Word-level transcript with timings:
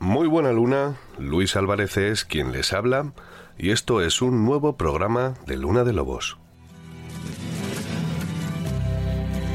Muy 0.00 0.28
buena 0.28 0.52
luna, 0.52 0.96
Luis 1.18 1.56
Álvarez 1.56 1.96
es 1.96 2.24
quien 2.24 2.52
les 2.52 2.72
habla 2.72 3.12
y 3.58 3.70
esto 3.70 4.00
es 4.00 4.20
un 4.22 4.44
nuevo 4.44 4.76
programa 4.76 5.34
de 5.46 5.56
Luna 5.56 5.84
de 5.84 5.92
Lobos. 5.92 6.36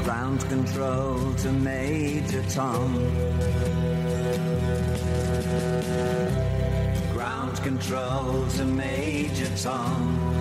Ground 0.04 0.48
control 0.48 1.36
to 1.36 1.52
Major 1.52 2.42
Tom. 2.54 2.94
Ground 7.14 7.62
control 7.62 8.46
to 8.56 8.64
Major 8.64 9.48
Tom. 9.62 10.39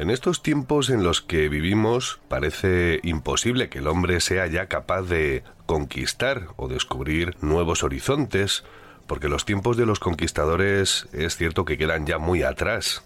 En 0.00 0.08
estos 0.08 0.42
tiempos 0.42 0.88
en 0.88 1.04
los 1.04 1.20
que 1.20 1.50
vivimos 1.50 2.20
parece 2.26 3.00
imposible 3.02 3.68
que 3.68 3.80
el 3.80 3.86
hombre 3.86 4.20
sea 4.20 4.46
ya 4.46 4.64
capaz 4.64 5.02
de 5.02 5.44
conquistar 5.66 6.48
o 6.56 6.68
descubrir 6.68 7.36
nuevos 7.42 7.84
horizontes, 7.84 8.64
porque 9.06 9.28
los 9.28 9.44
tiempos 9.44 9.76
de 9.76 9.84
los 9.84 10.00
conquistadores 10.00 11.06
es 11.12 11.36
cierto 11.36 11.66
que 11.66 11.76
quedan 11.76 12.06
ya 12.06 12.16
muy 12.16 12.42
atrás. 12.42 13.02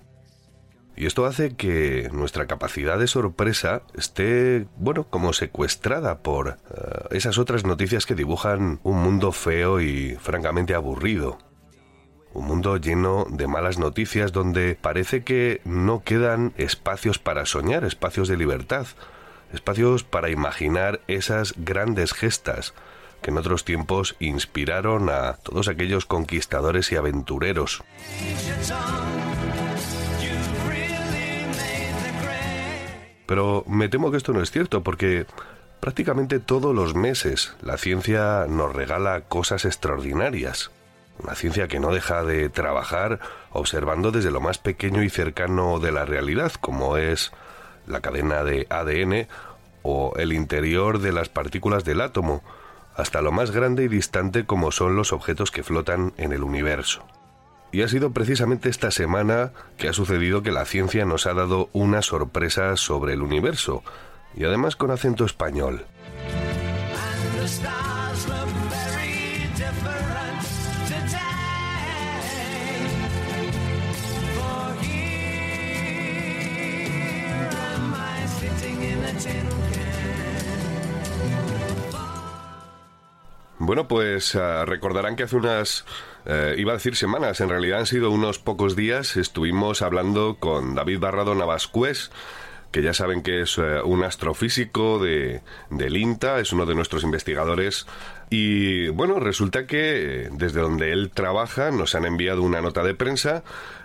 Y 0.94 1.06
esto 1.06 1.26
hace 1.26 1.56
que 1.56 2.10
nuestra 2.12 2.46
capacidad 2.46 2.96
de 2.96 3.08
sorpresa 3.08 3.82
esté, 3.94 4.68
bueno, 4.76 5.02
como 5.10 5.32
secuestrada 5.32 6.20
por 6.22 6.50
eh, 6.50 6.54
esas 7.10 7.38
otras 7.38 7.64
noticias 7.64 8.06
que 8.06 8.14
dibujan 8.14 8.78
un 8.84 9.02
mundo 9.02 9.32
feo 9.32 9.80
y 9.80 10.16
francamente 10.20 10.76
aburrido. 10.76 11.38
Un 12.34 12.46
mundo 12.46 12.76
lleno 12.78 13.26
de 13.30 13.46
malas 13.46 13.78
noticias 13.78 14.32
donde 14.32 14.74
parece 14.74 15.22
que 15.22 15.60
no 15.64 16.02
quedan 16.02 16.52
espacios 16.56 17.20
para 17.20 17.46
soñar, 17.46 17.84
espacios 17.84 18.26
de 18.26 18.36
libertad, 18.36 18.88
espacios 19.52 20.02
para 20.02 20.30
imaginar 20.30 21.00
esas 21.06 21.54
grandes 21.56 22.12
gestas 22.12 22.74
que 23.22 23.30
en 23.30 23.38
otros 23.38 23.64
tiempos 23.64 24.16
inspiraron 24.18 25.10
a 25.10 25.34
todos 25.34 25.68
aquellos 25.68 26.06
conquistadores 26.06 26.90
y 26.90 26.96
aventureros. 26.96 27.84
Pero 33.26 33.64
me 33.68 33.88
temo 33.88 34.10
que 34.10 34.16
esto 34.16 34.32
no 34.32 34.42
es 34.42 34.50
cierto 34.50 34.82
porque 34.82 35.26
prácticamente 35.78 36.40
todos 36.40 36.74
los 36.74 36.96
meses 36.96 37.54
la 37.62 37.78
ciencia 37.78 38.46
nos 38.48 38.74
regala 38.74 39.20
cosas 39.22 39.64
extraordinarias. 39.64 40.72
Una 41.18 41.34
ciencia 41.34 41.68
que 41.68 41.80
no 41.80 41.92
deja 41.92 42.24
de 42.24 42.48
trabajar 42.48 43.20
observando 43.50 44.10
desde 44.10 44.30
lo 44.30 44.40
más 44.40 44.58
pequeño 44.58 45.02
y 45.02 45.10
cercano 45.10 45.78
de 45.78 45.92
la 45.92 46.04
realidad, 46.04 46.52
como 46.60 46.96
es 46.96 47.32
la 47.86 48.00
cadena 48.00 48.42
de 48.42 48.66
ADN 48.68 49.28
o 49.82 50.14
el 50.16 50.32
interior 50.32 50.98
de 50.98 51.12
las 51.12 51.28
partículas 51.28 51.84
del 51.84 52.00
átomo, 52.00 52.42
hasta 52.96 53.22
lo 53.22 53.32
más 53.32 53.50
grande 53.50 53.84
y 53.84 53.88
distante 53.88 54.44
como 54.44 54.72
son 54.72 54.96
los 54.96 55.12
objetos 55.12 55.50
que 55.50 55.62
flotan 55.62 56.12
en 56.16 56.32
el 56.32 56.42
universo. 56.42 57.04
Y 57.72 57.82
ha 57.82 57.88
sido 57.88 58.12
precisamente 58.12 58.68
esta 58.68 58.90
semana 58.90 59.50
que 59.78 59.88
ha 59.88 59.92
sucedido 59.92 60.42
que 60.42 60.52
la 60.52 60.64
ciencia 60.64 61.04
nos 61.04 61.26
ha 61.26 61.34
dado 61.34 61.68
una 61.72 62.02
sorpresa 62.02 62.76
sobre 62.76 63.14
el 63.14 63.22
universo, 63.22 63.82
y 64.36 64.44
además 64.44 64.76
con 64.76 64.90
acento 64.90 65.24
español. 65.24 65.84
Bueno, 83.66 83.88
pues 83.88 84.34
ah, 84.36 84.66
recordarán 84.66 85.16
que 85.16 85.22
hace 85.22 85.36
unas, 85.36 85.86
eh, 86.26 86.54
iba 86.58 86.72
a 86.72 86.76
decir 86.76 86.96
semanas, 86.96 87.40
en 87.40 87.48
realidad 87.48 87.78
han 87.78 87.86
sido 87.86 88.10
unos 88.10 88.38
pocos 88.38 88.76
días, 88.76 89.16
estuvimos 89.16 89.80
hablando 89.80 90.36
con 90.38 90.74
David 90.74 90.98
Barrado 90.98 91.34
Navascués, 91.34 92.10
que 92.72 92.82
ya 92.82 92.92
saben 92.92 93.22
que 93.22 93.40
es 93.40 93.56
eh, 93.56 93.80
un 93.82 94.04
astrofísico 94.04 94.98
de, 94.98 95.40
del 95.70 95.96
INTA, 95.96 96.40
es 96.40 96.52
uno 96.52 96.66
de 96.66 96.74
nuestros 96.74 97.04
investigadores. 97.04 97.86
Y 98.28 98.88
bueno, 98.88 99.18
resulta 99.18 99.66
que 99.66 100.24
eh, 100.24 100.28
desde 100.32 100.60
donde 100.60 100.92
él 100.92 101.10
trabaja 101.14 101.70
nos 101.70 101.94
han 101.94 102.04
enviado 102.04 102.42
una 102.42 102.60
nota 102.60 102.82
de 102.82 102.94
prensa 102.94 103.44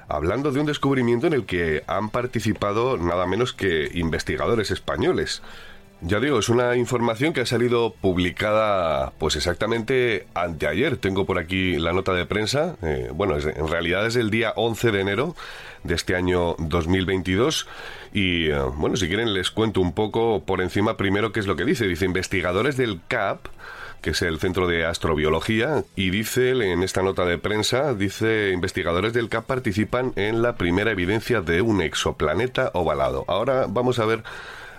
hablando 0.10 0.52
de 0.52 0.60
un 0.60 0.66
descubrimiento 0.66 1.28
en 1.28 1.34
el 1.34 1.46
que 1.46 1.84
han 1.88 2.10
participado 2.10 2.98
nada 2.98 3.26
menos 3.28 3.54
que 3.54 3.90
investigadores 3.94 4.72
españoles. 4.72 5.42
Ya 6.02 6.22
digo, 6.22 6.40
es 6.40 6.48
una 6.48 6.78
información 6.78 7.34
que 7.34 7.42
ha 7.42 7.46
salido 7.46 7.94
publicada 7.94 9.12
pues 9.18 9.36
exactamente 9.36 10.28
anteayer. 10.34 10.96
Tengo 10.96 11.26
por 11.26 11.38
aquí 11.40 11.78
la 11.78 11.92
nota 11.92 12.14
de 12.14 12.26
prensa. 12.26 12.78
Eh, 12.82 13.10
bueno, 13.14 13.36
es- 13.36 13.46
en 13.46 13.68
realidad 13.68 14.06
es 14.08 14.16
el 14.16 14.30
día 14.30 14.54
11 14.56 14.92
de 14.92 15.02
enero 15.02 15.36
de 15.84 15.96
este 15.96 16.16
año 16.16 16.56
2022. 16.60 17.68
Y 18.14 18.48
eh, 18.50 18.58
bueno, 18.76 18.96
si 18.96 19.08
quieren 19.10 19.34
les 19.34 19.52
cuento 19.52 19.82
un 19.82 19.92
poco 19.92 20.44
por 20.46 20.62
encima 20.62 20.96
primero 20.96 21.34
qué 21.34 21.42
es 21.42 21.48
lo 21.48 21.58
que 21.58 21.66
dice. 21.66 21.86
Dice 21.86 22.06
investigadores 22.06 22.78
del 22.78 23.02
CAP 23.08 23.48
que 24.02 24.12
es 24.12 24.22
el 24.22 24.40
Centro 24.40 24.66
de 24.66 24.86
Astrobiología, 24.86 25.84
y 25.98 26.10
dice 26.10 26.52
en 26.52 26.84
esta 26.84 27.02
nota 27.02 27.26
de 27.26 27.38
prensa, 27.38 27.94
dice 27.94 28.52
investigadores 28.54 29.12
del 29.12 29.28
CAP 29.28 29.46
participan 29.46 30.14
en 30.16 30.42
la 30.42 30.56
primera 30.56 30.92
evidencia 30.92 31.42
de 31.42 31.60
un 31.62 31.82
exoplaneta 31.82 32.72
ovalado. 32.74 33.26
Ahora 33.28 33.66
vamos 33.68 34.00
a 34.00 34.06
ver 34.06 34.24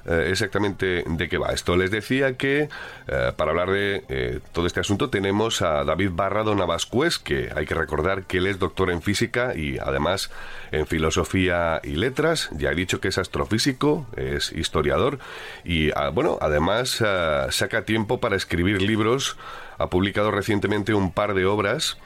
eh, 0.06 0.28
exactamente 0.30 1.04
de 1.06 1.28
qué 1.28 1.38
va 1.38 1.52
esto. 1.52 1.76
Les 1.76 1.90
decía 1.90 2.36
que 2.36 2.68
eh, 3.08 3.32
para 3.36 3.50
hablar 3.50 3.70
de 3.70 4.04
eh, 4.08 4.40
todo 4.52 4.66
este 4.66 4.80
asunto 4.80 5.10
tenemos 5.10 5.62
a 5.62 5.84
David 5.84 6.10
Barrado 6.12 6.54
Navascués, 6.54 7.18
que 7.18 7.50
hay 7.54 7.66
que 7.66 7.74
recordar 7.74 8.24
que 8.24 8.38
él 8.38 8.46
es 8.46 8.58
doctor 8.58 8.90
en 8.90 9.02
física 9.02 9.54
y 9.54 9.78
además 9.78 10.30
en 10.72 10.86
filosofía 10.86 11.80
y 11.84 11.96
letras. 11.96 12.48
Ya 12.52 12.70
he 12.70 12.74
dicho 12.74 13.00
que 13.00 13.08
es 13.08 13.18
astrofísico, 13.18 14.06
es 14.16 14.52
historiador 14.52 15.18
y, 15.64 15.90
ah, 15.94 16.10
bueno, 16.10 16.38
además 16.40 17.02
ah, 17.02 17.48
saca 17.50 17.84
tiempo 17.84 18.20
para 18.20 18.36
escribir 18.36 18.82
libros. 18.82 19.36
Ha 19.78 19.88
publicado 19.88 20.30
recientemente 20.30 20.94
un 20.94 21.12
par 21.12 21.34
de 21.34 21.46
obras. 21.46 21.98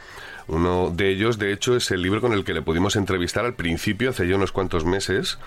Uno 0.46 0.90
de 0.90 1.10
ellos, 1.10 1.38
de 1.38 1.52
hecho, 1.52 1.76
es 1.76 1.90
el 1.90 2.02
libro 2.02 2.20
con 2.20 2.32
el 2.32 2.44
que 2.44 2.54
le 2.54 2.62
pudimos 2.62 2.96
entrevistar 2.96 3.44
al 3.44 3.54
principio, 3.54 4.10
hace 4.10 4.28
ya 4.28 4.36
unos 4.36 4.52
cuantos 4.52 4.84
meses. 4.84 5.38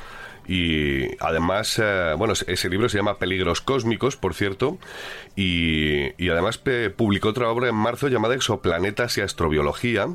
Y 0.48 1.18
además, 1.22 1.80
eh, 1.84 2.14
bueno, 2.18 2.34
ese 2.34 2.70
libro 2.70 2.88
se 2.88 2.98
llama 2.98 3.20
Peligros 3.20 3.62
Cósmicos, 3.62 4.16
por 4.16 4.34
cierto, 4.34 4.78
y, 5.36 6.14
y 6.24 6.30
además 6.30 6.58
publicó 6.96 7.30
otra 7.30 7.50
obra 7.50 7.68
en 7.68 7.76
marzo 7.76 8.08
llamada 8.08 8.36
Exoplanetas 8.36 9.18
y 9.18 9.22
Astrobiología 9.22 10.08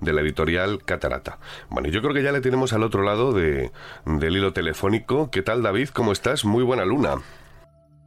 de 0.00 0.12
la 0.12 0.20
editorial 0.20 0.84
Catarata. 0.84 1.38
Bueno, 1.70 1.88
yo 1.88 2.02
creo 2.02 2.12
que 2.12 2.22
ya 2.22 2.32
le 2.32 2.40
tenemos 2.40 2.72
al 2.72 2.82
otro 2.82 3.02
lado 3.02 3.32
de, 3.32 3.70
del 4.04 4.36
hilo 4.36 4.52
telefónico. 4.52 5.30
¿Qué 5.30 5.42
tal, 5.42 5.62
David? 5.62 5.88
¿Cómo 5.88 6.12
estás? 6.12 6.44
Muy 6.44 6.64
buena 6.64 6.84
luna. 6.84 7.22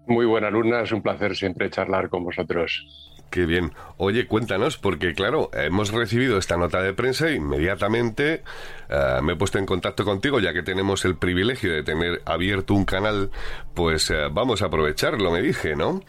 Muy 0.07 0.25
buena 0.27 0.51
luna, 0.51 0.81
es 0.81 0.91
un 0.91 1.01
placer 1.01 1.35
siempre 1.35 1.69
charlar 1.71 2.09
con 2.09 2.23
vosotros. 2.23 3.14
Qué 3.29 3.45
bien. 3.45 3.73
Oye, 3.97 4.27
cuéntanos, 4.27 4.77
porque 4.77 5.13
claro, 5.13 5.49
hemos 5.53 5.91
recibido 5.91 6.37
esta 6.37 6.57
nota 6.57 6.81
de 6.81 6.93
prensa 6.93 7.27
e 7.27 7.35
inmediatamente 7.35 8.43
eh, 8.89 9.19
me 9.21 9.33
he 9.33 9.35
puesto 9.35 9.57
en 9.57 9.65
contacto 9.65 10.05
contigo, 10.05 10.39
ya 10.39 10.53
que 10.53 10.63
tenemos 10.63 11.05
el 11.05 11.17
privilegio 11.17 11.73
de 11.73 11.83
tener 11.83 12.21
abierto 12.25 12.73
un 12.73 12.85
canal, 12.85 13.31
pues 13.73 14.09
eh, 14.11 14.27
vamos 14.31 14.61
a 14.61 14.67
aprovecharlo, 14.67 15.31
me 15.31 15.41
dije, 15.41 15.75
¿no? 15.75 16.01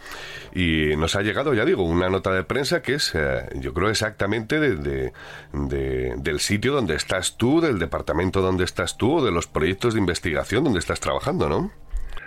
Y 0.54 0.96
nos 0.96 1.16
ha 1.16 1.22
llegado, 1.22 1.54
ya 1.54 1.64
digo, 1.64 1.82
una 1.82 2.08
nota 2.08 2.32
de 2.32 2.44
prensa 2.44 2.82
que 2.82 2.94
es, 2.94 3.12
eh, 3.14 3.48
yo 3.56 3.72
creo 3.74 3.88
exactamente 3.88 4.60
de, 4.60 5.12
del 5.52 6.40
sitio 6.40 6.72
donde 6.72 6.94
estás 6.94 7.36
tú, 7.36 7.60
del 7.60 7.78
departamento 7.78 8.40
donde 8.40 8.64
estás 8.64 8.96
tú, 8.96 9.16
o 9.16 9.24
de 9.24 9.32
los 9.32 9.46
proyectos 9.46 9.94
de 9.94 10.00
investigación 10.00 10.64
donde 10.64 10.78
estás 10.78 11.00
trabajando, 11.00 11.48
¿no? 11.48 11.72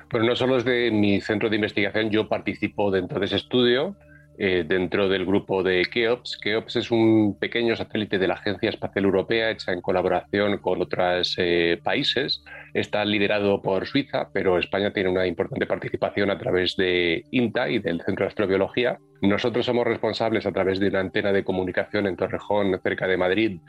Pues 0.09 0.23
no 0.23 0.35
solo 0.35 0.57
es 0.57 0.65
de 0.65 0.89
mi 0.91 1.21
centro 1.21 1.49
de 1.49 1.55
investigación, 1.55 2.09
yo 2.09 2.27
participo 2.27 2.89
dentro 2.89 3.19
de 3.19 3.27
ese 3.27 3.35
estudio 3.35 3.95
eh, 4.41 4.63
dentro 4.65 5.09
del 5.09 5.25
grupo 5.25 5.63
de 5.63 5.83
KEOPS. 5.83 6.37
KEOPS 6.37 6.77
es 6.77 6.91
un 6.91 7.37
pequeño 7.37 7.75
satélite 7.75 8.17
de 8.17 8.25
la 8.25 8.35
Agencia 8.35 8.69
Espacial 8.69 9.03
Europea 9.03 9.51
hecha 9.51 9.73
en 9.73 9.81
colaboración 9.81 10.59
con 10.59 10.81
otros 10.81 11.35
eh, 11.37 11.77
países. 11.83 12.41
Está 12.73 13.03
liderado 13.03 13.61
por 13.61 13.85
Suiza, 13.85 14.29
pero 14.31 14.57
España 14.57 14.93
tiene 14.93 15.09
una 15.09 15.27
importante 15.27 15.65
participación 15.65 16.31
a 16.31 16.37
través 16.37 16.77
de 16.77 17.25
INTA 17.31 17.69
y 17.69 17.79
del 17.79 18.01
Centro 18.01 18.23
de 18.23 18.29
Astrobiología. 18.29 18.97
Nosotros 19.21 19.65
somos 19.65 19.85
responsables 19.85 20.45
a 20.45 20.53
través 20.53 20.79
de 20.79 20.87
una 20.87 21.01
antena 21.01 21.33
de 21.33 21.43
comunicación 21.43 22.07
en 22.07 22.15
Torrejón, 22.15 22.79
cerca 22.81 23.07
de 23.07 23.17
Madrid, 23.17 23.59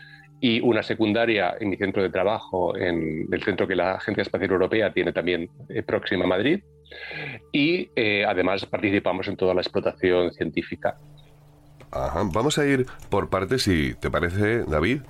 y 0.41 0.61
una 0.61 0.85
secundaria 0.85 1.57
en 1.59 1.71
mi 1.71 1.79
centro 1.79 2.01
de 2.01 2.11
trabajo, 2.11 2.77
en 2.77 3.27
el 3.33 3.43
centro 3.43 3.67
que 3.67 3.75
la 3.75 3.95
Agencia 3.95 4.23
Espacial 4.23 4.53
Europea 4.53 4.93
tiene 4.93 5.13
también 5.13 5.51
eh, 5.69 5.83
próxima 5.83 6.27
a 6.27 6.29
Madrid 6.29 6.61
y 7.53 7.91
eh, 7.97 8.25
además 8.27 8.67
participamos 8.67 9.29
en 9.29 9.37
toda 9.37 9.55
la 9.55 9.61
explotación 9.61 10.33
científica. 10.33 10.97
Vamos 11.93 12.59
a 12.59 12.67
ir 12.67 12.87
por 13.09 13.31
partes, 13.31 13.63
si 13.63 13.95
te 13.95 14.11
parece, 14.11 14.65
David. 14.65 15.03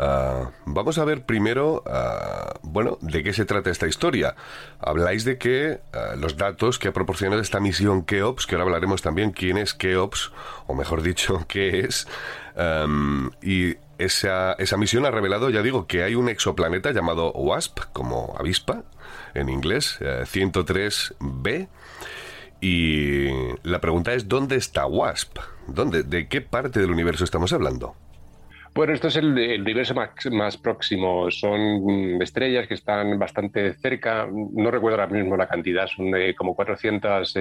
Ah, 0.00 0.52
vamos 0.64 0.96
a 0.98 1.04
ver 1.04 1.24
primero, 1.24 1.82
ah, 1.84 2.54
bueno, 2.62 2.98
de 3.00 3.24
qué 3.24 3.32
se 3.32 3.44
trata 3.44 3.70
esta 3.70 3.88
historia. 3.88 4.36
Habláis 4.78 5.24
de 5.24 5.38
que 5.38 5.80
ah, 5.92 6.14
los 6.16 6.36
datos 6.36 6.78
que 6.78 6.88
ha 6.88 6.92
proporcionado 6.92 7.42
esta 7.42 7.58
misión 7.58 8.04
KEOPS, 8.04 8.46
que 8.46 8.54
ahora 8.54 8.64
hablaremos 8.64 9.02
también 9.02 9.32
quién 9.32 9.58
es 9.58 9.74
KEOPS, 9.74 10.30
o 10.68 10.74
mejor 10.76 11.02
dicho, 11.02 11.44
qué 11.48 11.80
es, 11.80 12.06
y 13.42 13.76
esa, 13.98 14.52
esa 14.52 14.76
misión 14.76 15.04
ha 15.04 15.10
revelado, 15.10 15.50
ya 15.50 15.62
digo, 15.62 15.88
que 15.88 16.04
hay 16.04 16.14
un 16.14 16.28
exoplaneta 16.28 16.92
llamado 16.92 17.32
WASP, 17.32 17.80
como 17.92 18.36
avispa, 18.38 18.84
en 19.34 19.48
inglés, 19.48 19.98
103b. 20.00 21.68
Eh, 22.60 23.30
y 23.62 23.68
la 23.68 23.80
pregunta 23.80 24.12
es, 24.12 24.28
¿dónde 24.28 24.56
está 24.56 24.86
WASP? 24.86 25.38
¿Dónde? 25.66 26.02
¿De 26.02 26.28
qué 26.28 26.40
parte 26.40 26.80
del 26.80 26.90
universo 26.90 27.24
estamos 27.24 27.52
hablando? 27.52 27.94
Bueno, 28.74 28.92
esto 28.92 29.08
es 29.08 29.16
el, 29.16 29.60
universo 29.60 29.94
más, 30.30 30.56
próximo. 30.56 31.30
Son 31.32 32.22
estrellas 32.22 32.68
que 32.68 32.74
están 32.74 33.18
bastante 33.18 33.74
cerca. 33.74 34.28
No 34.30 34.70
recuerdo 34.70 35.00
ahora 35.00 35.12
mismo 35.12 35.36
la 35.36 35.48
cantidad, 35.48 35.88
son 35.88 36.12
de 36.12 36.34
como 36.36 36.54
400 36.54 37.34
eh, 37.36 37.40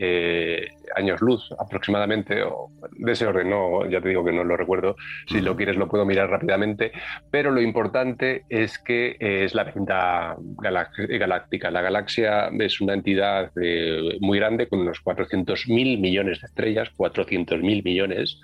eh, 0.00 0.68
años 0.94 1.20
luz 1.20 1.48
aproximadamente, 1.58 2.42
o 2.42 2.70
de 2.92 3.12
ese 3.12 3.26
orden. 3.26 3.50
No, 3.50 3.88
ya 3.88 4.00
te 4.00 4.08
digo 4.08 4.24
que 4.24 4.32
no 4.32 4.44
lo 4.44 4.56
recuerdo. 4.56 4.96
Si 5.26 5.40
lo 5.40 5.56
quieres, 5.56 5.76
lo 5.76 5.88
puedo 5.88 6.04
mirar 6.04 6.30
rápidamente. 6.30 6.92
Pero 7.30 7.50
lo 7.50 7.60
importante 7.60 8.44
es 8.48 8.78
que 8.78 9.16
es 9.20 9.54
la 9.54 9.64
vecindad 9.64 10.36
galáctica. 10.58 11.70
La 11.70 11.82
galaxia 11.82 12.48
es 12.58 12.80
una 12.80 12.94
entidad 12.94 13.50
eh, 13.60 14.18
muy 14.20 14.38
grande 14.38 14.68
con 14.68 14.80
unos 14.80 15.02
400.000 15.04 16.00
millones 16.00 16.40
de 16.40 16.46
estrellas, 16.46 16.90
400.000 16.96 17.82
millones. 17.82 18.40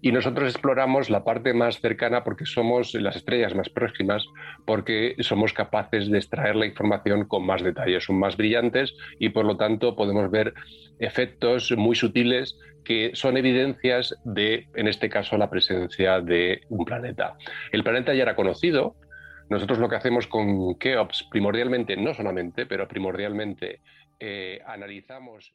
Y 0.00 0.12
nosotros 0.12 0.50
exploramos 0.50 1.10
la 1.10 1.24
parte 1.24 1.54
más 1.54 1.80
cercana 1.80 2.24
porque 2.24 2.46
somos 2.46 2.94
las 2.94 3.16
estrellas 3.16 3.54
más 3.54 3.68
próximas, 3.68 4.26
porque 4.64 5.16
somos 5.20 5.52
capaces 5.52 6.10
de 6.10 6.18
extraer 6.18 6.56
la 6.56 6.66
información 6.66 7.26
con 7.26 7.44
más 7.44 7.62
detalles, 7.62 8.04
son 8.04 8.18
más 8.18 8.36
brillantes 8.36 8.94
y 9.18 9.30
por 9.30 9.44
lo 9.44 9.56
tanto 9.56 9.96
podemos 9.96 10.30
ver 10.30 10.54
efectos 10.98 11.75
muy 11.76 11.96
sutiles 11.96 12.58
que 12.84 13.10
son 13.14 13.36
evidencias 13.36 14.14
de, 14.24 14.68
en 14.74 14.86
este 14.86 15.08
caso, 15.08 15.36
la 15.36 15.50
presencia 15.50 16.20
de 16.20 16.60
un 16.68 16.84
planeta. 16.84 17.36
El 17.72 17.82
planeta 17.82 18.14
ya 18.14 18.22
era 18.22 18.36
conocido. 18.36 18.96
Nosotros 19.48 19.78
lo 19.78 19.88
que 19.88 19.96
hacemos 19.96 20.26
con 20.26 20.76
Keops, 20.78 21.28
primordialmente, 21.30 21.96
no 21.96 22.14
solamente, 22.14 22.64
pero 22.66 22.86
primordialmente, 22.86 23.80
eh, 24.20 24.60
analizamos. 24.66 25.54